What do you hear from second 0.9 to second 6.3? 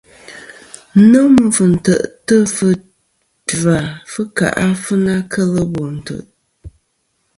Nômɨ fɨ̀ntè'tɨ fɨ ngva fɨ̀ kà kel bo ntè'.